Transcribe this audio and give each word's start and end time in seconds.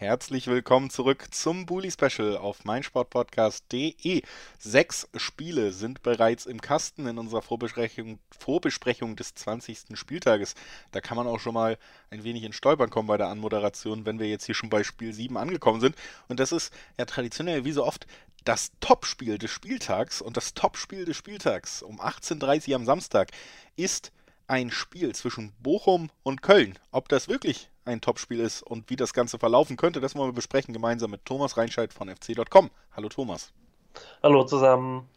Herzlich 0.00 0.46
willkommen 0.46 0.88
zurück 0.88 1.26
zum 1.30 1.66
Bully 1.66 1.90
Special 1.90 2.38
auf 2.38 2.64
meinsportpodcast.de. 2.64 4.22
Sechs 4.58 5.06
Spiele 5.14 5.72
sind 5.72 6.02
bereits 6.02 6.46
im 6.46 6.62
Kasten 6.62 7.06
in 7.06 7.18
unserer 7.18 7.42
Vorbesprechung, 7.42 8.18
Vorbesprechung 8.30 9.14
des 9.14 9.34
20. 9.34 9.98
Spieltages. 9.98 10.54
Da 10.92 11.02
kann 11.02 11.18
man 11.18 11.26
auch 11.26 11.38
schon 11.38 11.52
mal 11.52 11.76
ein 12.08 12.24
wenig 12.24 12.44
in 12.44 12.54
Stolpern 12.54 12.88
kommen 12.88 13.08
bei 13.08 13.18
der 13.18 13.28
Anmoderation, 13.28 14.06
wenn 14.06 14.18
wir 14.18 14.26
jetzt 14.26 14.46
hier 14.46 14.54
schon 14.54 14.70
bei 14.70 14.84
Spiel 14.84 15.12
7 15.12 15.36
angekommen 15.36 15.82
sind. 15.82 15.94
Und 16.28 16.40
das 16.40 16.50
ist 16.50 16.72
ja 16.98 17.04
traditionell 17.04 17.66
wie 17.66 17.72
so 17.72 17.84
oft 17.84 18.06
das 18.44 18.72
Topspiel 18.80 19.36
des 19.36 19.50
Spieltags. 19.50 20.22
Und 20.22 20.38
das 20.38 20.54
Topspiel 20.54 21.04
des 21.04 21.18
Spieltags 21.18 21.82
um 21.82 22.00
18.30 22.00 22.70
Uhr 22.70 22.76
am 22.76 22.86
Samstag 22.86 23.32
ist 23.76 24.12
ein 24.46 24.70
Spiel 24.70 25.14
zwischen 25.14 25.52
Bochum 25.60 26.08
und 26.22 26.40
Köln. 26.40 26.78
Ob 26.90 27.10
das 27.10 27.28
wirklich 27.28 27.68
ein 27.90 28.00
Topspiel 28.00 28.40
ist 28.40 28.62
und 28.62 28.88
wie 28.88 28.96
das 28.96 29.12
Ganze 29.12 29.38
verlaufen 29.38 29.76
könnte, 29.76 30.00
das 30.00 30.14
wollen 30.14 30.30
wir 30.30 30.34
besprechen 30.34 30.72
gemeinsam 30.72 31.10
mit 31.10 31.24
Thomas 31.24 31.56
Reinscheid 31.56 31.92
von 31.92 32.08
fc.com. 32.08 32.70
Hallo 32.96 33.08
Thomas. 33.08 33.52
Hallo 34.22 34.44
zusammen. 34.44 35.08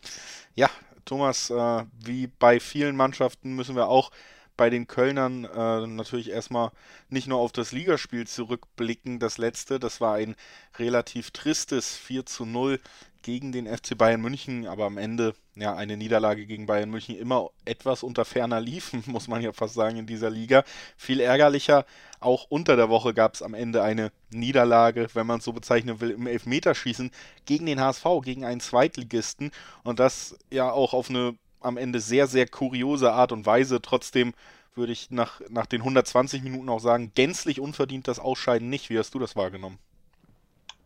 Ja, 0.56 0.70
Thomas, 1.06 1.50
äh, 1.50 1.86
wie 2.04 2.28
bei 2.28 2.60
vielen 2.60 2.96
Mannschaften 2.96 3.56
müssen 3.56 3.76
wir 3.76 3.88
auch 3.88 4.12
bei 4.56 4.70
den 4.70 4.88
Kölnern 4.88 5.46
äh, 5.46 5.88
natürlich 5.88 6.30
erstmal 6.30 6.72
nicht 7.10 7.28
nur 7.28 7.40
auf 7.40 7.52
das 7.52 7.72
Ligaspiel 7.72 8.28
zurückblicken, 8.28 9.20
das 9.20 9.38
letzte, 9.38 9.80
das 9.80 10.00
war 10.00 10.16
ein 10.16 10.36
relativ 10.78 11.32
tristes 11.32 11.96
4 11.96 12.26
zu 12.26 12.46
0 12.46 12.80
gegen 13.24 13.52
den 13.52 13.66
FC 13.66 13.98
Bayern 13.98 14.22
München, 14.22 14.68
aber 14.68 14.86
am 14.86 14.98
Ende 14.98 15.34
ja 15.56 15.76
eine 15.76 15.98
Niederlage 15.98 16.46
gegen 16.46 16.66
Bayern 16.68 16.90
München 16.90 17.18
immer 17.18 17.50
etwas 17.66 18.04
unter 18.04 18.26
ferner 18.26 18.62
liefen, 18.62 19.04
muss 19.08 19.28
man 19.28 19.42
ja 19.42 19.52
fast 19.54 19.74
sagen, 19.74 19.98
in 19.98 20.06
dieser 20.06 20.30
Liga. 20.30 20.64
Viel 20.98 21.20
ärgerlicher, 21.20 21.86
auch 22.20 22.46
unter 22.50 22.76
der 22.76 22.90
Woche 22.90 23.14
gab 23.14 23.34
es 23.34 23.42
am 23.42 23.54
Ende 23.54 23.82
eine 23.82 24.12
Niederlage, 24.30 25.08
wenn 25.14 25.26
man 25.26 25.40
es 25.40 25.46
so 25.46 25.54
bezeichnen 25.54 26.00
will, 26.00 26.12
im 26.12 26.28
Elfmeterschießen 26.28 27.10
gegen 27.46 27.66
den 27.66 27.80
HSV, 27.80 28.06
gegen 28.24 28.46
einen 28.46 28.62
Zweitligisten 28.62 29.52
und 29.84 30.00
das 30.00 30.38
ja 30.52 30.72
auch 30.72 30.94
auf 30.94 31.10
eine 31.10 31.36
am 31.64 31.78
Ende 31.78 32.02
sehr, 32.02 32.28
sehr 32.28 32.48
kuriose 32.48 33.14
Art 33.14 33.32
und 33.32 33.46
Weise. 33.46 33.82
Trotzdem 33.82 34.34
würde 34.76 34.92
ich 34.92 35.12
nach, 35.12 35.42
nach 35.50 35.66
den 35.66 35.82
120 35.82 36.44
Minuten 36.44 36.70
auch 36.70 36.80
sagen, 36.80 37.12
gänzlich 37.16 37.60
unverdient 37.60 38.08
das 38.08 38.20
Ausscheiden 38.20 38.70
nicht. 38.70 38.90
Wie 38.90 39.00
hast 39.00 39.14
du 39.14 39.20
das 39.20 39.36
wahrgenommen? 39.36 39.80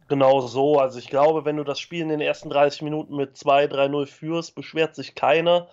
Genau 0.07 0.41
so. 0.41 0.79
Also 0.79 0.99
ich 0.99 1.09
glaube, 1.09 1.45
wenn 1.45 1.57
du 1.57 1.63
das 1.63 1.79
Spiel 1.79 2.01
in 2.01 2.09
den 2.09 2.21
ersten 2.21 2.49
30 2.49 2.81
Minuten 2.81 3.15
mit 3.15 3.35
2-3-0 3.35 4.05
führst, 4.05 4.55
beschwert 4.55 4.95
sich 4.95 5.15
keiner. 5.15 5.69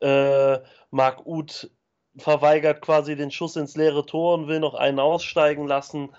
Äh, 0.00 0.58
Marc 0.90 1.26
Uth 1.26 1.70
verweigert 2.16 2.82
quasi 2.82 3.16
den 3.16 3.30
Schuss 3.30 3.56
ins 3.56 3.76
leere 3.76 4.04
Tor 4.04 4.34
und 4.34 4.48
will 4.48 4.60
noch 4.60 4.74
einen 4.74 4.98
aussteigen 4.98 5.66
lassen. 5.66 6.10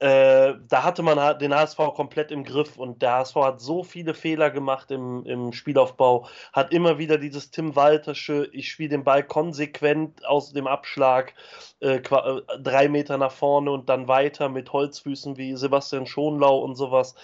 Äh, 0.00 0.54
da 0.68 0.84
hatte 0.84 1.02
man 1.02 1.38
den 1.38 1.52
HSV 1.52 1.76
komplett 1.94 2.30
im 2.30 2.44
Griff 2.44 2.76
und 2.76 3.02
der 3.02 3.14
HSV 3.14 3.34
hat 3.36 3.60
so 3.60 3.82
viele 3.82 4.14
Fehler 4.14 4.50
gemacht 4.50 4.92
im, 4.92 5.24
im 5.26 5.52
Spielaufbau, 5.52 6.28
hat 6.52 6.72
immer 6.72 6.98
wieder 6.98 7.18
dieses 7.18 7.50
Tim 7.50 7.74
Waltersche, 7.74 8.48
ich 8.52 8.70
spiele 8.70 8.90
den 8.90 9.02
Ball 9.02 9.24
konsequent 9.24 10.24
aus 10.24 10.52
dem 10.52 10.68
Abschlag, 10.68 11.34
äh, 11.80 11.96
äh, 11.96 12.42
drei 12.62 12.88
Meter 12.88 13.18
nach 13.18 13.32
vorne 13.32 13.72
und 13.72 13.88
dann 13.88 14.06
weiter 14.06 14.48
mit 14.48 14.72
Holzfüßen 14.72 15.36
wie 15.36 15.56
Sebastian 15.56 16.06
Schonlau 16.06 16.58
und 16.58 16.76
sowas. 16.76 17.16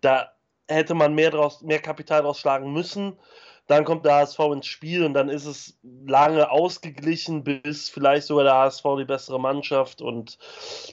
Da 0.00 0.32
hätte 0.68 0.94
man 0.94 1.14
mehr, 1.14 1.30
draus, 1.30 1.60
mehr 1.60 1.80
Kapital 1.80 2.22
draus 2.22 2.38
schlagen 2.38 2.72
müssen. 2.72 3.18
Dann 3.68 3.84
kommt 3.84 4.04
der 4.04 4.16
HSV 4.16 4.38
ins 4.52 4.66
Spiel 4.66 5.04
und 5.04 5.14
dann 5.14 5.28
ist 5.28 5.46
es 5.46 5.78
lange 5.82 6.50
ausgeglichen, 6.50 7.44
bis 7.44 7.88
vielleicht 7.88 8.26
sogar 8.26 8.44
der 8.44 8.54
HSV 8.54 8.84
die 8.98 9.04
bessere 9.04 9.40
Mannschaft 9.40 10.02
und 10.02 10.38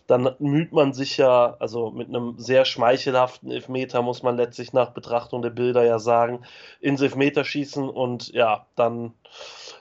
dann 0.08 0.36
müht 0.40 0.72
man 0.72 0.94
sich 0.94 1.18
ja, 1.18 1.56
also 1.60 1.92
mit 1.92 2.10
einem 2.10 2.38
sehr 2.38 2.66
schmeichelhaften 2.66 3.52
Elfmeter, 3.52 4.02
muss 4.02 4.24
man 4.24 4.38
letztlich 4.38 4.72
nach 4.72 4.92
Betrachtung 4.92 5.42
der 5.42 5.50
Bilder 5.50 5.84
ja 5.84 6.00
sagen, 6.00 6.46
ins 6.80 7.02
Elfmeter 7.02 7.44
schießen 7.44 7.90
und 7.90 8.30
ja, 8.30 8.68
dann 8.76 9.14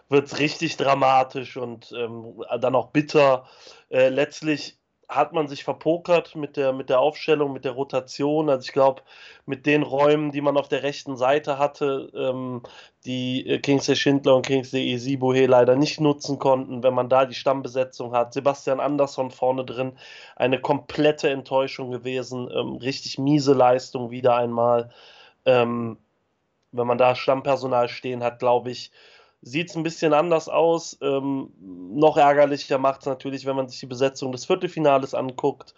wird 0.09 0.27
es 0.27 0.39
richtig 0.39 0.77
dramatisch 0.77 1.57
und 1.57 1.93
ähm, 1.93 2.43
dann 2.61 2.75
auch 2.75 2.89
bitter. 2.89 3.45
Äh, 3.91 4.09
letztlich 4.09 4.78
hat 5.09 5.33
man 5.33 5.49
sich 5.49 5.65
verpokert 5.65 6.37
mit 6.37 6.57
der, 6.59 6.75
mit 6.75 6.91
der 6.91 7.01
Aufstellung, 7.01 7.53
mit 7.55 7.65
der 7.65 7.73
Rotation. 7.73 8.51
Also 8.51 8.67
ich 8.67 8.73
glaube, 8.73 9.03
mit 9.47 9.65
den 9.65 9.83
Räumen, 9.83 10.33
die 10.33 10.43
man 10.43 10.59
auf 10.59 10.69
der 10.69 10.83
rechten 10.83 11.17
Seite 11.17 11.59
hatte, 11.59 12.11
ähm, 12.15 12.63
die 13.07 13.49
äh, 13.49 13.59
Kingsley 13.59 13.97
Schindler 13.97 14.37
und 14.37 14.47
Kingsley 14.47 14.93
Isibuhe 14.93 15.47
leider 15.47 15.77
nicht 15.77 15.99
nutzen 15.99 16.39
konnten, 16.39 16.83
wenn 16.83 16.93
man 16.93 17.09
da 17.09 17.25
die 17.25 17.35
Stammbesetzung 17.35 18.13
hat. 18.13 18.35
Sebastian 18.35 18.81
Andersson 18.81 19.31
vorne 19.31 19.65
drin, 19.65 19.99
eine 20.37 20.61
komplette 20.61 21.31
Enttäuschung 21.31 21.91
gewesen. 21.91 22.51
Ähm, 22.55 22.77
richtig 22.77 23.19
miese 23.19 23.55
Leistung 23.55 24.11
wieder 24.11 24.37
einmal. 24.37 24.91
Ähm, 25.47 25.97
wenn 26.73 26.87
man 26.87 26.99
da 26.99 27.15
Stammpersonal 27.15 27.89
stehen 27.89 28.23
hat, 28.23 28.41
glaube 28.41 28.71
ich, 28.71 28.93
sieht 29.43 29.71
es 29.71 29.77
ein 29.77 29.83
bisschen 29.83 30.13
anders 30.13 30.49
aus. 30.49 30.99
Ähm, 31.01 31.53
noch 31.61 32.17
ärgerlicher 32.17 32.79
macht 32.79 33.01
es 33.01 33.07
natürlich, 33.07 33.47
wenn 33.47 33.57
man 33.57 33.69
sich 33.69 33.81
die 33.81 33.87
Besetzung 33.87 34.33
des 34.33 34.47
Viertelfinales 34.47 35.15
anguckt. 35.15 35.75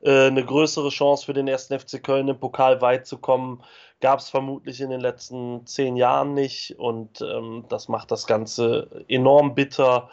Äh, 0.00 0.26
eine 0.26 0.44
größere 0.44 0.90
Chance 0.90 1.26
für 1.26 1.32
den 1.32 1.48
ersten 1.48 1.78
FC 1.78 2.02
Köln 2.02 2.28
im 2.28 2.38
Pokal 2.38 2.80
weit 2.80 3.06
zu 3.06 3.18
kommen, 3.18 3.62
gab 4.00 4.18
es 4.18 4.28
vermutlich 4.28 4.80
in 4.80 4.90
den 4.90 5.00
letzten 5.00 5.66
zehn 5.66 5.96
Jahren 5.96 6.34
nicht. 6.34 6.78
Und 6.78 7.20
ähm, 7.22 7.64
das 7.68 7.88
macht 7.88 8.10
das 8.10 8.26
Ganze 8.26 9.04
enorm 9.08 9.54
bitter. 9.54 10.10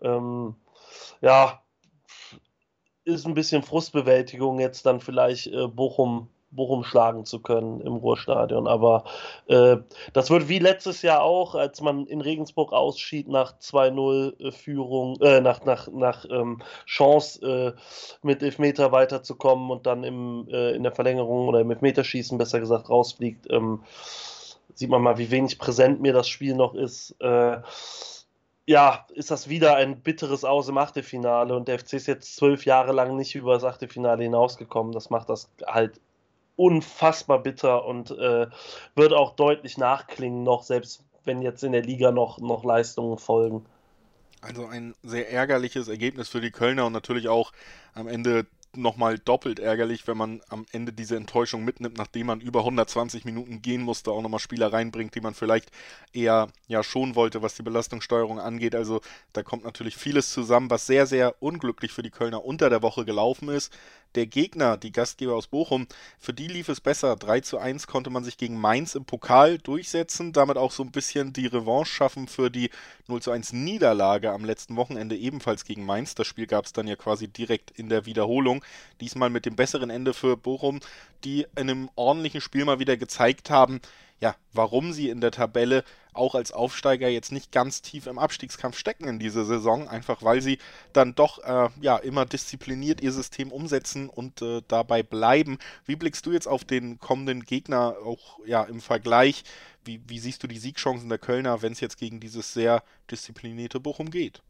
Ähm, 0.00 0.56
ja, 1.20 1.62
ist 3.04 3.26
ein 3.26 3.34
bisschen 3.34 3.62
Frustbewältigung 3.62 4.60
jetzt 4.60 4.86
dann 4.86 5.00
vielleicht 5.00 5.46
äh, 5.48 5.66
Bochum 5.66 6.28
Bochum 6.50 6.84
schlagen 6.84 7.24
zu 7.24 7.40
können 7.40 7.80
im 7.80 7.94
Ruhrstadion. 7.94 8.66
Aber 8.66 9.04
äh, 9.46 9.76
das 10.12 10.30
wird 10.30 10.48
wie 10.48 10.58
letztes 10.58 11.02
Jahr 11.02 11.22
auch, 11.22 11.54
als 11.54 11.80
man 11.80 12.06
in 12.06 12.20
Regensburg 12.20 12.72
ausschied 12.72 13.28
nach 13.28 13.58
2-0 13.58 15.22
äh, 15.22 15.36
äh, 15.36 15.40
nach, 15.40 15.64
nach, 15.64 15.88
nach 15.88 16.24
ähm, 16.30 16.60
Chance 16.86 17.74
äh, 17.76 17.80
mit 18.22 18.42
Elfmeter 18.42 18.92
weiterzukommen 18.92 19.70
und 19.70 19.86
dann 19.86 20.04
im, 20.04 20.48
äh, 20.50 20.72
in 20.72 20.82
der 20.82 20.92
Verlängerung 20.92 21.48
oder 21.48 21.60
im 21.60 21.70
Elfmeterschießen 21.70 22.38
besser 22.38 22.60
gesagt 22.60 22.88
rausfliegt. 22.90 23.46
Ähm, 23.50 23.82
sieht 24.74 24.90
man 24.90 25.02
mal, 25.02 25.18
wie 25.18 25.30
wenig 25.30 25.58
präsent 25.58 26.00
mir 26.00 26.12
das 26.12 26.28
Spiel 26.28 26.54
noch 26.54 26.74
ist 26.74 27.14
äh, 27.20 27.58
ja, 28.70 29.04
ist 29.14 29.32
das 29.32 29.48
wieder 29.48 29.74
ein 29.74 30.00
bitteres 30.00 30.44
Aus 30.44 30.68
im 30.68 30.78
Achtelfinale 30.78 31.56
und 31.56 31.66
der 31.66 31.80
FC 31.80 31.94
ist 31.94 32.06
jetzt 32.06 32.36
zwölf 32.36 32.64
Jahre 32.64 32.92
lang 32.92 33.16
nicht 33.16 33.34
über 33.34 33.54
das 33.54 33.64
Achtelfinale 33.64 34.22
hinausgekommen. 34.22 34.92
Das 34.92 35.10
macht 35.10 35.28
das 35.28 35.50
halt 35.66 36.00
unfassbar 36.60 37.42
bitter 37.42 37.86
und 37.86 38.10
äh, 38.10 38.46
wird 38.94 39.14
auch 39.14 39.34
deutlich 39.34 39.78
nachklingen, 39.78 40.42
noch 40.42 40.62
selbst 40.62 41.02
wenn 41.24 41.40
jetzt 41.40 41.64
in 41.64 41.72
der 41.72 41.82
Liga 41.82 42.12
noch, 42.12 42.38
noch 42.38 42.64
Leistungen 42.64 43.16
folgen. 43.16 43.64
Also 44.42 44.66
ein 44.66 44.94
sehr 45.02 45.30
ärgerliches 45.30 45.88
Ergebnis 45.88 46.28
für 46.28 46.42
die 46.42 46.50
Kölner 46.50 46.84
und 46.84 46.92
natürlich 46.92 47.28
auch 47.28 47.52
am 47.94 48.08
Ende 48.08 48.46
nochmal 48.76 49.18
doppelt 49.18 49.58
ärgerlich, 49.58 50.06
wenn 50.06 50.16
man 50.16 50.40
am 50.48 50.64
Ende 50.72 50.92
diese 50.92 51.16
Enttäuschung 51.16 51.64
mitnimmt, 51.64 51.98
nachdem 51.98 52.26
man 52.26 52.40
über 52.40 52.60
120 52.60 53.24
Minuten 53.24 53.62
gehen 53.62 53.82
musste, 53.82 54.12
auch 54.12 54.22
nochmal 54.22 54.40
Spieler 54.40 54.72
reinbringt, 54.72 55.14
die 55.14 55.20
man 55.20 55.34
vielleicht 55.34 55.70
eher 56.12 56.48
ja 56.68 56.82
schon 56.82 57.14
wollte, 57.14 57.42
was 57.42 57.54
die 57.54 57.62
Belastungssteuerung 57.62 58.38
angeht. 58.38 58.74
Also 58.74 59.00
da 59.32 59.42
kommt 59.42 59.64
natürlich 59.64 59.96
vieles 59.96 60.30
zusammen, 60.30 60.70
was 60.70 60.86
sehr, 60.86 61.06
sehr 61.06 61.42
unglücklich 61.42 61.92
für 61.92 62.02
die 62.02 62.10
Kölner 62.10 62.44
unter 62.44 62.70
der 62.70 62.82
Woche 62.82 63.04
gelaufen 63.04 63.48
ist. 63.48 63.72
Der 64.16 64.26
Gegner, 64.26 64.76
die 64.76 64.90
Gastgeber 64.90 65.34
aus 65.34 65.46
Bochum, 65.46 65.86
für 66.18 66.32
die 66.32 66.48
lief 66.48 66.68
es 66.68 66.80
besser. 66.80 67.14
3 67.14 67.40
zu 67.40 67.58
1 67.58 67.86
konnte 67.86 68.10
man 68.10 68.24
sich 68.24 68.38
gegen 68.38 68.60
Mainz 68.60 68.96
im 68.96 69.04
Pokal 69.04 69.58
durchsetzen, 69.58 70.32
damit 70.32 70.56
auch 70.56 70.72
so 70.72 70.82
ein 70.82 70.90
bisschen 70.90 71.32
die 71.32 71.46
Revanche 71.46 71.92
schaffen 71.92 72.26
für 72.26 72.50
die 72.50 72.70
0 73.06 73.22
zu 73.22 73.30
1 73.30 73.52
Niederlage 73.52 74.32
am 74.32 74.44
letzten 74.44 74.74
Wochenende 74.74 75.16
ebenfalls 75.16 75.64
gegen 75.64 75.86
Mainz. 75.86 76.16
Das 76.16 76.26
Spiel 76.26 76.48
gab 76.48 76.64
es 76.64 76.72
dann 76.72 76.88
ja 76.88 76.96
quasi 76.96 77.28
direkt 77.28 77.70
in 77.70 77.88
der 77.88 78.04
Wiederholung. 78.04 78.59
Diesmal 79.00 79.30
mit 79.30 79.46
dem 79.46 79.56
besseren 79.56 79.90
Ende 79.90 80.14
für 80.14 80.36
Bochum, 80.36 80.80
die 81.24 81.42
in 81.56 81.70
einem 81.70 81.90
ordentlichen 81.96 82.40
Spiel 82.40 82.64
mal 82.64 82.78
wieder 82.78 82.96
gezeigt 82.96 83.50
haben, 83.50 83.80
ja, 84.20 84.36
warum 84.52 84.92
sie 84.92 85.08
in 85.08 85.20
der 85.20 85.30
Tabelle 85.30 85.82
auch 86.12 86.34
als 86.34 86.52
Aufsteiger 86.52 87.08
jetzt 87.08 87.32
nicht 87.32 87.52
ganz 87.52 87.82
tief 87.82 88.06
im 88.06 88.18
Abstiegskampf 88.18 88.76
stecken 88.76 89.08
in 89.08 89.18
dieser 89.18 89.44
Saison, 89.44 89.88
einfach 89.88 90.22
weil 90.22 90.42
sie 90.42 90.58
dann 90.92 91.14
doch 91.14 91.38
äh, 91.38 91.70
ja 91.80 91.96
immer 91.96 92.26
diszipliniert 92.26 93.00
ihr 93.00 93.12
System 93.12 93.50
umsetzen 93.50 94.08
und 94.08 94.42
äh, 94.42 94.60
dabei 94.68 95.02
bleiben. 95.02 95.58
Wie 95.86 95.96
blickst 95.96 96.26
du 96.26 96.32
jetzt 96.32 96.48
auf 96.48 96.64
den 96.64 96.98
kommenden 96.98 97.44
Gegner 97.44 97.96
auch 98.04 98.38
ja 98.46 98.62
im 98.64 98.80
Vergleich? 98.80 99.44
Wie, 99.84 100.02
wie 100.06 100.18
siehst 100.18 100.42
du 100.42 100.46
die 100.46 100.58
Siegchancen 100.58 101.08
der 101.08 101.18
Kölner, 101.18 101.62
wenn 101.62 101.72
es 101.72 101.80
jetzt 101.80 101.96
gegen 101.96 102.20
dieses 102.20 102.52
sehr 102.52 102.82
disziplinierte 103.10 103.80
Bochum 103.80 104.10
geht? 104.10 104.42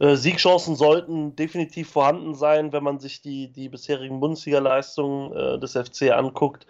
Äh, 0.00 0.16
Siegchancen 0.16 0.76
sollten 0.76 1.36
definitiv 1.36 1.90
vorhanden 1.90 2.34
sein, 2.34 2.72
wenn 2.72 2.82
man 2.82 2.98
sich 2.98 3.22
die, 3.22 3.52
die 3.52 3.68
bisherigen 3.68 4.20
Bundesliga-Leistungen 4.20 5.32
äh, 5.32 5.58
des 5.60 5.72
FC 5.74 6.10
anguckt 6.12 6.66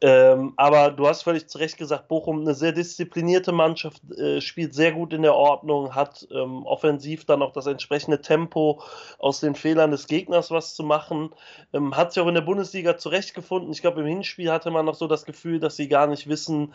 Ähm, 0.00 0.52
aber 0.56 0.92
du 0.92 1.08
hast 1.08 1.22
völlig 1.22 1.48
zu 1.48 1.58
Recht 1.58 1.76
gesagt, 1.76 2.06
Bochum 2.08 2.40
eine 2.42 2.54
sehr 2.54 2.70
disziplinierte 2.72 3.50
Mannschaft, 3.50 4.00
äh, 4.12 4.40
spielt 4.40 4.74
sehr 4.74 4.92
gut 4.92 5.12
in 5.12 5.22
der 5.22 5.34
Ordnung, 5.34 5.94
hat 5.94 6.26
ähm, 6.30 6.64
offensiv 6.66 7.24
dann 7.24 7.42
auch 7.42 7.52
das 7.52 7.66
entsprechende 7.66 8.20
Tempo, 8.20 8.80
aus 9.18 9.40
den 9.40 9.56
Fehlern 9.56 9.90
des 9.90 10.06
Gegners 10.06 10.50
was 10.52 10.74
zu 10.74 10.84
machen. 10.84 11.30
Ähm, 11.72 11.96
hat 11.96 12.12
sich 12.12 12.22
auch 12.22 12.28
in 12.28 12.34
der 12.34 12.42
Bundesliga 12.42 12.96
zurechtgefunden. 12.96 13.72
Ich 13.72 13.80
glaube, 13.82 14.00
im 14.02 14.06
Hinspiel 14.06 14.52
hatte 14.52 14.70
man 14.70 14.86
noch 14.86 14.94
so 14.94 15.08
das 15.08 15.24
Gefühl, 15.24 15.58
dass 15.58 15.76
sie 15.76 15.88
gar 15.88 16.06
nicht 16.06 16.28
wissen, 16.28 16.74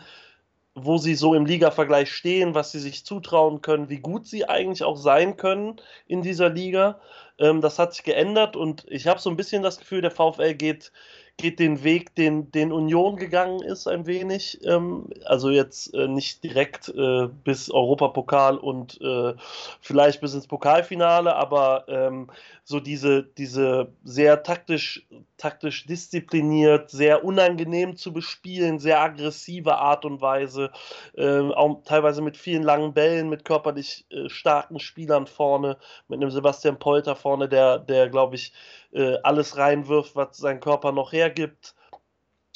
wo 0.74 0.98
sie 0.98 1.14
so 1.14 1.34
im 1.34 1.46
Liga-Vergleich 1.46 2.12
stehen, 2.12 2.54
was 2.54 2.72
sie 2.72 2.80
sich 2.80 3.04
zutrauen 3.04 3.60
können, 3.62 3.88
wie 3.88 4.00
gut 4.00 4.26
sie 4.26 4.48
eigentlich 4.48 4.82
auch 4.82 4.96
sein 4.96 5.36
können 5.36 5.76
in 6.06 6.22
dieser 6.22 6.50
Liga. 6.50 7.00
Ähm, 7.38 7.60
das 7.60 7.78
hat 7.78 7.94
sich 7.94 8.04
geändert 8.04 8.56
und 8.56 8.84
ich 8.88 9.06
habe 9.06 9.20
so 9.20 9.30
ein 9.30 9.36
bisschen 9.36 9.62
das 9.62 9.78
Gefühl, 9.78 10.00
der 10.00 10.10
VfL 10.10 10.54
geht, 10.54 10.92
geht 11.36 11.58
den 11.58 11.82
Weg, 11.82 12.14
den, 12.14 12.50
den 12.52 12.72
Union 12.72 13.16
gegangen 13.16 13.60
ist, 13.60 13.88
ein 13.88 14.06
wenig. 14.06 14.60
Ähm, 14.64 15.08
also 15.24 15.50
jetzt 15.50 15.92
äh, 15.92 16.06
nicht 16.06 16.44
direkt 16.44 16.88
äh, 16.88 17.26
bis 17.26 17.70
Europapokal 17.70 18.56
und 18.56 19.00
äh, 19.00 19.34
vielleicht 19.80 20.20
bis 20.20 20.34
ins 20.34 20.46
Pokalfinale, 20.46 21.34
aber 21.34 21.84
ähm, 21.88 22.30
so 22.62 22.80
diese, 22.80 23.24
diese 23.24 23.92
sehr 24.04 24.42
taktisch, 24.42 25.06
taktisch 25.36 25.86
diszipliniert, 25.86 26.90
sehr 26.90 27.24
unangenehm 27.24 27.96
zu 27.96 28.12
bespielen, 28.12 28.78
sehr 28.78 29.00
aggressive 29.00 29.76
Art 29.76 30.04
und 30.04 30.20
Weise, 30.20 30.70
äh, 31.16 31.40
auch 31.40 31.82
teilweise 31.84 32.22
mit 32.22 32.36
vielen 32.36 32.62
langen 32.62 32.94
Bällen, 32.94 33.28
mit 33.28 33.44
körperlich 33.44 34.06
äh, 34.10 34.28
starken 34.28 34.78
Spielern 34.78 35.26
vorne, 35.26 35.78
mit 36.08 36.20
einem 36.20 36.30
Sebastian 36.30 36.78
Polter 36.78 37.16
vorne, 37.16 37.48
der, 37.48 37.80
der 37.80 38.08
glaube 38.08 38.36
ich, 38.36 38.52
äh, 38.94 39.16
alles 39.22 39.56
reinwirft, 39.56 40.16
was 40.16 40.36
sein 40.36 40.60
Körper 40.60 40.92
noch 40.92 41.12
hergibt. 41.12 41.74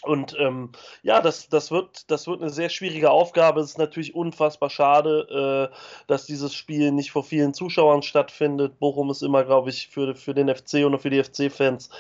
Und 0.05 0.37
ähm, 0.39 0.71
ja, 1.03 1.21
das, 1.21 1.49
das, 1.49 1.73
wird, 1.73 2.09
das 2.11 2.29
wird 2.29 2.41
eine 2.41 2.51
sehr 2.51 2.69
schwierige 2.69 3.11
Aufgabe. 3.11 3.61
Es 3.61 3.71
ist 3.71 3.79
natürlich 3.79 4.15
unfassbar 4.15 4.71
schade, 4.71 5.71
äh, 5.73 5.75
dass 6.07 6.25
dieses 6.25 6.55
Spiel 6.55 6.93
nicht 6.93 7.11
vor 7.11 7.25
vielen 7.25 7.53
Zuschauern 7.53 8.03
stattfindet. 8.03 8.79
Bochum 8.79 9.11
ist 9.11 9.23
immer, 9.23 9.45
glaube 9.45 9.71
ich, 9.71 9.89
für, 9.89 10.15
für 10.15 10.35
den 10.35 10.55
FC 10.55 10.85
und 10.87 10.99
für 11.01 11.11
die 11.11 11.23
FC-Fans 11.23 11.91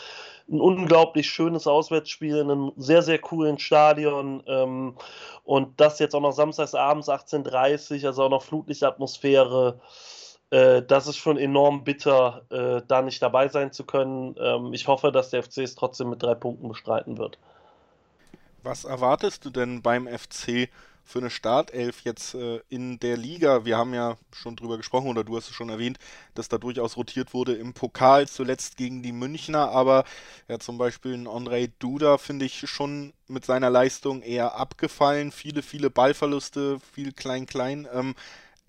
ein 0.48 0.60
unglaublich 0.60 1.28
schönes 1.28 1.66
Auswärtsspiel 1.66 2.36
in 2.36 2.50
einem 2.50 2.72
sehr, 2.76 3.02
sehr 3.02 3.18
coolen 3.18 3.58
Stadion. 3.58 4.44
Ähm, 4.46 4.94
und 5.42 5.80
das 5.80 5.98
jetzt 5.98 6.14
auch 6.14 6.20
noch 6.20 6.32
samstags 6.32 6.74
abends 6.74 7.08
18.30 7.08 8.06
also 8.06 8.22
auch 8.24 8.30
noch 8.30 8.44
Flutlichtatmosphäre. 8.44 9.80
Äh, 10.50 10.82
das 10.82 11.06
ist 11.06 11.18
schon 11.18 11.36
enorm 11.36 11.84
bitter, 11.84 12.42
äh, 12.50 12.82
da 12.86 13.02
nicht 13.02 13.20
dabei 13.22 13.48
sein 13.48 13.72
zu 13.72 13.84
können. 13.84 14.34
Ähm, 14.40 14.72
ich 14.72 14.86
hoffe, 14.86 15.12
dass 15.12 15.30
der 15.30 15.42
FC 15.42 15.58
es 15.58 15.74
trotzdem 15.74 16.10
mit 16.10 16.22
drei 16.22 16.34
Punkten 16.34 16.68
bestreiten 16.68 17.18
wird. 17.18 17.38
Was 18.62 18.84
erwartest 18.84 19.44
du 19.44 19.50
denn 19.50 19.82
beim 19.82 20.08
FC 20.08 20.68
für 21.04 21.20
eine 21.20 21.30
Startelf 21.30 22.02
jetzt 22.02 22.34
äh, 22.34 22.60
in 22.68 22.98
der 22.98 23.16
Liga? 23.16 23.64
Wir 23.64 23.76
haben 23.76 23.94
ja 23.94 24.16
schon 24.32 24.56
drüber 24.56 24.78
gesprochen 24.78 25.08
oder 25.08 25.22
du 25.22 25.36
hast 25.36 25.48
es 25.48 25.54
schon 25.54 25.68
erwähnt, 25.68 25.98
dass 26.34 26.48
da 26.48 26.58
durchaus 26.58 26.96
rotiert 26.96 27.34
wurde 27.34 27.54
im 27.54 27.72
Pokal, 27.74 28.26
zuletzt 28.26 28.76
gegen 28.76 29.02
die 29.02 29.12
Münchner, 29.12 29.70
aber 29.70 30.04
ja, 30.48 30.58
zum 30.58 30.76
Beispiel 30.76 31.14
ein 31.14 31.28
Andrei 31.28 31.70
Duda 31.78 32.18
finde 32.18 32.46
ich 32.46 32.68
schon 32.68 33.12
mit 33.26 33.44
seiner 33.44 33.70
Leistung 33.70 34.22
eher 34.22 34.54
abgefallen. 34.56 35.30
Viele, 35.30 35.62
viele 35.62 35.90
Ballverluste, 35.90 36.78
viel 36.94 37.12
Klein-Klein. 37.12 37.86
Ähm, 37.92 38.14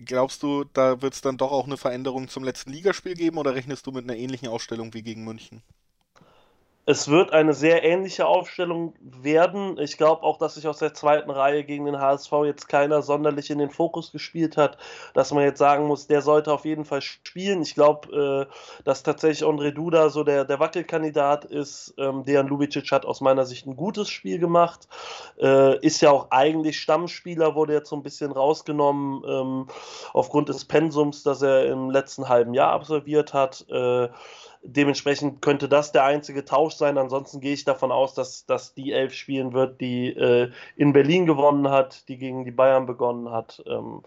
Glaubst 0.04 0.44
du, 0.44 0.66
da 0.66 1.02
wird 1.02 1.14
es 1.14 1.22
dann 1.22 1.38
doch 1.38 1.52
auch 1.54 1.66
eine 1.66 1.78
Veränderung 1.78 2.28
zum 2.28 2.44
letzten 2.44 2.72
Ligaspiel 2.74 3.14
geben 3.14 3.38
oder 3.38 3.56
rechnest 3.56 3.88
du 3.88 3.92
mit 3.94 4.04
einer 4.04 4.18
ähnlichen 4.18 4.50
Ausstellung 4.50 4.94
wie 4.94 5.04
gegen 5.04 5.24
München? 5.24 5.64
Es 6.90 7.08
wird 7.08 7.34
eine 7.34 7.54
sehr 7.54 7.84
ähnliche 7.84 8.26
Aufstellung 8.26 8.96
werden. 9.00 9.78
Ich 9.78 9.96
glaube 9.96 10.24
auch, 10.24 10.40
dass 10.40 10.56
sich 10.56 10.68
aus 10.68 10.80
der 10.80 10.96
zweiten 10.96 11.30
Reihe 11.30 11.64
gegen 11.64 11.86
den 11.86 12.00
HSV 12.00 12.32
jetzt 12.46 12.68
keiner 12.68 13.04
sonderlich 13.04 13.52
in 13.52 13.60
den 13.60 13.70
Fokus 13.70 14.12
gespielt 14.12 14.58
hat, 14.58 14.80
dass 15.14 15.32
man 15.32 15.44
jetzt 15.44 15.60
sagen 15.60 15.86
muss, 15.86 16.08
der 16.08 16.24
sollte 16.24 16.52
auf 16.52 16.66
jeden 16.66 16.86
Fall 16.86 17.04
spielen. 17.04 17.62
Ich 17.62 17.76
glaube, 17.76 18.48
äh, 18.50 18.82
dass 18.86 19.04
tatsächlich 19.04 19.48
André 19.48 19.70
Duda 19.70 20.10
so 20.10 20.24
der, 20.24 20.46
der 20.46 20.60
Wackelkandidat 20.60 21.46
ist. 21.46 21.94
Ähm, 22.00 22.24
Dejan 22.24 22.48
Lubicic 22.48 22.92
hat 22.92 23.06
aus 23.06 23.22
meiner 23.22 23.46
Sicht 23.46 23.68
ein 23.68 23.76
gutes 23.76 24.10
Spiel 24.10 24.40
gemacht. 24.40 24.88
Äh, 25.40 25.78
ist 25.86 26.02
ja 26.02 26.10
auch 26.10 26.32
eigentlich 26.32 26.80
Stammspieler, 26.80 27.54
wurde 27.54 27.74
jetzt 27.74 27.90
so 27.90 27.98
ein 27.98 28.04
bisschen 28.04 28.32
rausgenommen 28.32 29.22
ähm, 29.28 29.68
aufgrund 30.14 30.50
des 30.50 30.66
Pensums, 30.66 31.22
das 31.22 31.44
er 31.44 31.68
im 31.68 31.92
letzten 31.92 32.28
halben 32.28 32.56
Jahr 32.56 32.72
absolviert 32.72 33.36
hat. 33.36 33.64
Äh, 33.70 34.10
Dementsprechend 34.62 35.42
könnte 35.42 35.70
das 35.70 35.94
der 35.94 36.04
einzige 36.04 36.44
Tausch 36.44 36.76
sein. 36.76 36.98
Ansonsten 36.98 37.40
gehe 37.40 37.54
ich 37.54 37.64
davon 37.64 37.92
aus, 37.92 38.14
dass, 38.14 38.46
dass 38.46 38.74
die 38.74 38.92
Elf 38.92 39.14
spielen 39.14 39.54
wird, 39.54 39.80
die 39.80 40.10
äh, 40.10 40.52
in 40.76 40.92
Berlin 40.92 41.26
gewonnen 41.26 41.70
hat, 41.70 42.08
die 42.10 42.18
gegen 42.18 42.44
die 42.44 42.52
Bayern 42.52 42.86
begonnen 42.86 43.32
hat. 43.32 43.64
Ähm, 43.66 44.04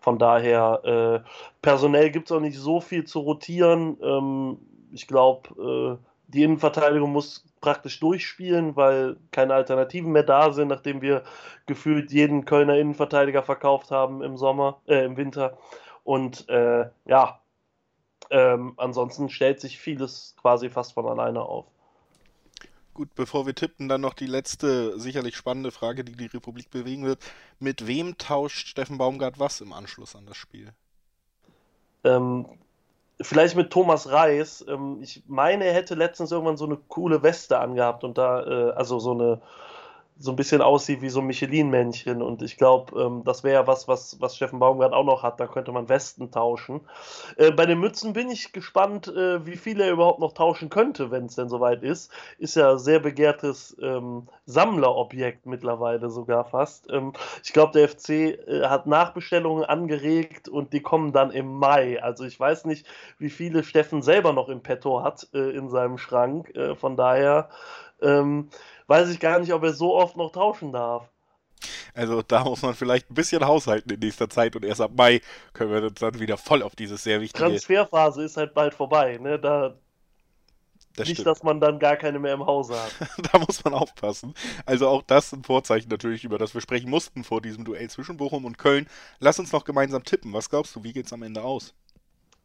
von 0.00 0.18
daher, 0.18 1.24
äh, 1.24 1.28
personell 1.60 2.10
gibt 2.10 2.30
es 2.30 2.36
auch 2.36 2.40
nicht 2.40 2.58
so 2.58 2.80
viel 2.80 3.04
zu 3.04 3.18
rotieren. 3.18 3.98
Ähm, 4.00 4.58
ich 4.92 5.08
glaube, 5.08 5.98
äh, 5.98 6.06
die 6.28 6.42
Innenverteidigung 6.44 7.12
muss 7.12 7.44
praktisch 7.60 7.98
durchspielen, 7.98 8.76
weil 8.76 9.16
keine 9.32 9.54
Alternativen 9.54 10.12
mehr 10.12 10.22
da 10.22 10.52
sind, 10.52 10.68
nachdem 10.68 11.02
wir 11.02 11.24
gefühlt 11.66 12.12
jeden 12.12 12.44
Kölner 12.44 12.78
Innenverteidiger 12.78 13.42
verkauft 13.42 13.90
haben 13.90 14.22
im 14.22 14.36
Sommer, 14.36 14.80
äh, 14.86 15.04
im 15.04 15.16
Winter. 15.16 15.58
Und 16.04 16.48
äh, 16.48 16.86
ja, 17.06 17.40
ähm, 18.30 18.74
ansonsten 18.76 19.28
stellt 19.28 19.60
sich 19.60 19.78
vieles 19.78 20.34
quasi 20.40 20.70
fast 20.70 20.94
von 20.94 21.06
alleine 21.06 21.42
auf. 21.42 21.66
Gut, 22.94 23.14
bevor 23.14 23.44
wir 23.44 23.54
tippen, 23.54 23.88
dann 23.88 24.00
noch 24.00 24.14
die 24.14 24.26
letzte, 24.26 24.98
sicherlich 24.98 25.36
spannende 25.36 25.70
Frage, 25.70 26.02
die 26.02 26.16
die 26.16 26.26
Republik 26.26 26.70
bewegen 26.70 27.04
wird. 27.04 27.18
Mit 27.58 27.86
wem 27.86 28.16
tauscht 28.16 28.68
Steffen 28.68 28.96
Baumgart 28.96 29.38
was 29.38 29.60
im 29.60 29.74
Anschluss 29.74 30.16
an 30.16 30.24
das 30.24 30.38
Spiel? 30.38 30.72
Ähm, 32.04 32.46
vielleicht 33.20 33.54
mit 33.54 33.70
Thomas 33.70 34.10
Reis. 34.10 34.64
Ähm, 34.66 35.00
ich 35.02 35.22
meine, 35.26 35.64
er 35.64 35.74
hätte 35.74 35.94
letztens 35.94 36.32
irgendwann 36.32 36.56
so 36.56 36.64
eine 36.64 36.78
coole 36.88 37.22
Weste 37.22 37.58
angehabt 37.58 38.02
und 38.02 38.16
da, 38.16 38.42
äh, 38.42 38.70
also 38.72 38.98
so 38.98 39.12
eine 39.12 39.42
so 40.18 40.32
ein 40.32 40.36
bisschen 40.36 40.62
aussieht 40.62 41.02
wie 41.02 41.10
so 41.10 41.20
ein 41.20 41.26
Michelin-Männchen. 41.26 42.22
Und 42.22 42.42
ich 42.42 42.56
glaube, 42.56 42.98
ähm, 43.00 43.22
das 43.24 43.44
wäre 43.44 43.62
ja 43.62 43.66
was, 43.66 43.86
was, 43.86 44.20
was 44.20 44.36
Steffen 44.36 44.58
Baumgart 44.58 44.92
auch 44.92 45.04
noch 45.04 45.22
hat. 45.22 45.38
Da 45.40 45.46
könnte 45.46 45.72
man 45.72 45.88
Westen 45.88 46.30
tauschen. 46.30 46.80
Äh, 47.36 47.50
bei 47.50 47.66
den 47.66 47.80
Mützen 47.80 48.14
bin 48.14 48.30
ich 48.30 48.52
gespannt, 48.52 49.08
äh, 49.08 49.44
wie 49.44 49.56
viel 49.56 49.80
er 49.80 49.90
überhaupt 49.90 50.20
noch 50.20 50.32
tauschen 50.32 50.70
könnte, 50.70 51.10
wenn 51.10 51.26
es 51.26 51.34
denn 51.34 51.48
soweit 51.48 51.82
ist. 51.82 52.10
Ist 52.38 52.56
ja 52.56 52.78
sehr 52.78 53.00
begehrtes 53.00 53.76
ähm, 53.82 54.28
Sammlerobjekt 54.46 55.44
mittlerweile 55.44 56.08
sogar 56.08 56.44
fast. 56.44 56.90
Ähm, 56.90 57.12
ich 57.44 57.52
glaube, 57.52 57.72
der 57.72 57.88
FC 57.88 58.10
äh, 58.10 58.62
hat 58.68 58.86
Nachbestellungen 58.86 59.64
angeregt 59.64 60.48
und 60.48 60.72
die 60.72 60.80
kommen 60.80 61.12
dann 61.12 61.30
im 61.30 61.52
Mai. 61.54 62.02
Also 62.02 62.24
ich 62.24 62.40
weiß 62.40 62.64
nicht, 62.64 62.86
wie 63.18 63.30
viele 63.30 63.64
Steffen 63.64 64.00
selber 64.00 64.32
noch 64.32 64.48
im 64.48 64.62
Petto 64.62 65.02
hat 65.02 65.28
äh, 65.34 65.50
in 65.50 65.68
seinem 65.68 65.98
Schrank. 65.98 66.54
Äh, 66.56 66.74
von 66.74 66.96
daher. 66.96 67.50
Ähm, 68.02 68.48
weiß 68.86 69.08
ich 69.10 69.20
gar 69.20 69.38
nicht, 69.38 69.52
ob 69.52 69.62
er 69.62 69.72
so 69.72 69.94
oft 69.94 70.16
noch 70.16 70.32
tauschen 70.32 70.72
darf. 70.72 71.08
Also 71.94 72.22
da 72.22 72.44
muss 72.44 72.62
man 72.62 72.74
vielleicht 72.74 73.10
ein 73.10 73.14
bisschen 73.14 73.44
haushalten 73.44 73.90
in 73.90 74.00
nächster 74.00 74.28
Zeit 74.28 74.54
und 74.54 74.64
erst 74.64 74.80
ab 74.82 74.92
Mai 74.94 75.22
können 75.54 75.72
wir 75.72 75.82
uns 75.82 75.98
dann 75.98 76.20
wieder 76.20 76.36
voll 76.36 76.62
auf 76.62 76.76
dieses 76.76 77.02
sehr 77.02 77.20
wichtige... 77.20 77.44
Transferphase 77.44 78.24
ist 78.24 78.36
halt 78.36 78.52
bald 78.52 78.74
vorbei, 78.74 79.18
ne? 79.18 79.38
Da 79.38 79.74
das 80.96 81.08
nicht, 81.08 81.16
stimmt. 81.16 81.26
dass 81.28 81.42
man 81.42 81.60
dann 81.60 81.78
gar 81.78 81.96
keine 81.96 82.18
mehr 82.18 82.32
im 82.32 82.44
Hause 82.44 82.74
hat. 82.74 82.92
da 83.32 83.38
muss 83.38 83.62
man 83.64 83.74
aufpassen. 83.74 84.34
Also 84.64 84.88
auch 84.88 85.02
das 85.02 85.32
ein 85.32 85.44
Vorzeichen 85.44 85.88
natürlich, 85.90 86.24
über 86.24 86.38
das 86.38 86.54
wir 86.54 86.62
sprechen 86.62 86.90
mussten 86.90 87.22
vor 87.22 87.42
diesem 87.42 87.64
Duell 87.64 87.88
zwischen 87.90 88.16
Bochum 88.16 88.46
und 88.46 88.56
Köln. 88.56 88.88
Lass 89.18 89.38
uns 89.38 89.52
noch 89.52 89.64
gemeinsam 89.64 90.04
tippen. 90.04 90.32
Was 90.32 90.48
glaubst 90.48 90.74
du, 90.74 90.84
wie 90.84 90.94
geht's 90.94 91.12
am 91.12 91.22
Ende 91.22 91.42
aus? 91.42 91.74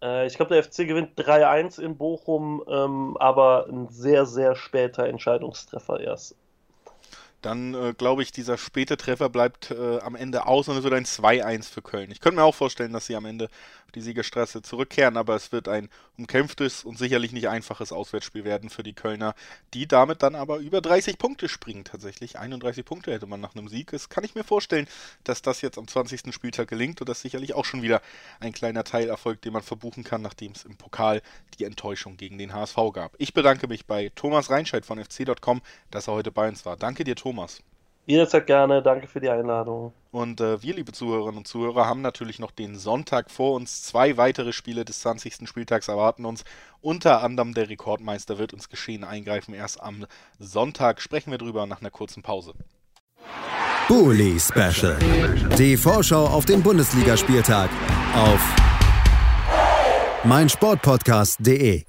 Äh, 0.02 0.28
ich 0.28 0.36
glaube, 0.36 0.54
der 0.54 0.64
FC 0.64 0.88
gewinnt 0.88 1.18
3-1 1.20 1.80
in 1.80 1.98
Bochum, 1.98 2.64
ähm, 2.68 3.18
aber 3.18 3.68
ein 3.68 3.90
sehr, 3.90 4.26
sehr 4.26 4.56
später 4.56 5.06
Entscheidungstreffer 5.06 6.00
erst 6.00 6.36
dann 7.42 7.74
äh, 7.74 7.94
glaube 7.94 8.24
ich, 8.24 8.32
dieser 8.32 8.58
späte 8.58 8.98
Treffer 8.98 9.30
bleibt 9.30 9.72
äh, 9.72 10.00
am 10.00 10.16
Ende 10.16 10.46
aus 10.46 10.68
und 10.68 10.78
es 10.78 10.84
wird 10.84 10.94
ein 10.94 11.06
2-1 11.06 11.70
für 11.70 11.82
Köln. 11.82 12.12
Ich 12.12 12.20
könnte 12.20 12.38
mir 12.38 12.44
auch 12.44 12.56
vorstellen, 12.56 12.94
dass 12.94 13.08
sie 13.08 13.16
am 13.16 13.26
Ende 13.26 13.46
auf 13.46 13.92
die 13.94 14.02
Siegerstraße 14.02 14.62
zurückkehren, 14.62 15.18
aber 15.18 15.36
es 15.36 15.52
wird 15.52 15.68
ein 15.68 15.90
umkämpftes 16.18 16.84
und 16.84 16.98
sicherlich 16.98 17.32
nicht 17.32 17.50
einfaches 17.50 17.92
Auswärtsspiel 17.92 18.44
werden 18.44 18.70
für 18.70 18.84
die 18.84 18.94
Kölner, 18.94 19.34
die 19.74 19.88
damit 19.88 20.22
dann 20.24 20.36
aber 20.36 20.58
über 20.58 20.82
30 20.82 21.18
Punkte 21.18 21.50
springen 21.50 21.84
tatsächlich. 21.84 22.38
31 22.38 22.86
Punkte 22.86 23.12
hätte 23.12 23.26
man 23.26 23.42
nach 23.42 23.56
einem 23.56 23.68
Sieg. 23.68 23.92
Das 23.92 24.10
kann 24.10 24.24
ich 24.24 24.36
mir 24.36 24.44
vorstellen, 24.44 24.88
dass 25.24 25.42
das 25.42 25.62
jetzt 25.62 25.78
am 25.78 25.88
20. 25.88 26.34
Spieltag 26.34 26.68
gelingt 26.68 27.02
und 27.02 27.10
das 27.10 27.22
sicherlich 27.22 27.54
auch 27.54 27.66
schon 27.66 27.82
wieder 27.82 28.02
ein 28.40 28.54
kleiner 28.54 28.84
Teilerfolg, 28.84 29.42
den 29.42 29.54
man 29.54 29.64
verbuchen 29.64 30.04
kann, 30.04 30.22
nachdem 30.22 30.52
es 30.52 30.64
im 30.64 30.78
Pokal 30.78 31.22
die 31.58 31.66
Enttäuschung 31.66 32.18
gegen 32.18 32.38
den 32.38 32.54
HSV 32.54 32.78
gab. 32.94 33.16
Ich 33.18 33.34
bedanke 33.34 33.68
mich 33.68 33.86
bei 33.86 34.12
Thomas 34.16 34.50
Reinscheid 34.50 34.86
von 34.86 35.04
fc.com, 35.04 35.62
dass 35.90 36.08
er 36.08 36.14
heute 36.14 36.32
bei 36.32 36.48
uns 36.48 36.66
war. 36.66 36.78
Danke 36.78 37.04
dir, 37.04 37.16
Thomas. 37.16 37.31
Thomas. 37.32 37.62
Jederzeit 38.08 38.46
gerne, 38.46 38.82
danke 38.82 39.08
für 39.08 39.22
die 39.22 39.30
Einladung. 39.30 39.94
Und 40.12 40.42
äh, 40.42 40.62
wir, 40.62 40.74
liebe 40.74 40.92
Zuhörerinnen 40.92 41.38
und 41.38 41.48
Zuhörer, 41.48 41.86
haben 41.86 42.02
natürlich 42.02 42.40
noch 42.40 42.52
den 42.52 42.78
Sonntag 42.78 43.32
vor 43.32 43.54
uns. 43.54 43.84
Zwei 43.84 44.18
weitere 44.18 44.52
Spiele 44.52 44.84
des 44.84 45.00
20. 45.00 45.48
Spieltags 45.48 45.88
erwarten 45.88 46.26
uns. 46.26 46.44
Unter 46.82 47.24
anderem 47.24 47.54
der 47.54 47.70
Rekordmeister 47.70 48.38
wird 48.38 48.52
ins 48.52 48.68
Geschehen 48.68 49.06
eingreifen. 49.06 49.54
Erst 49.54 49.82
am 49.82 50.06
Sonntag 50.40 51.00
sprechen 51.00 51.32
wir 51.32 51.38
drüber 51.38 51.66
nach 51.68 51.80
einer 51.80 51.92
kurzen 51.92 52.22
Pause. 52.22 52.54
Bully 53.88 54.38
Special. 54.38 55.00
Die 55.58 55.78
Vorschau 55.78 56.26
auf 56.26 56.44
den 56.44 56.62
Bundesligaspieltag 56.62 57.70
auf 58.14 58.42
meinsportpodcast.de. 60.26 61.86